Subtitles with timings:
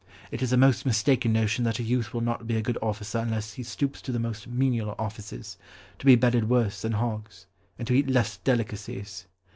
[0.31, 3.19] It is a most mistaken notion that a youth will not be a good officer
[3.19, 5.59] unless he stoops to the most menial offices,
[5.99, 7.45] to be bedded worse than hogs,
[7.77, 9.27] and to eat less delicacies.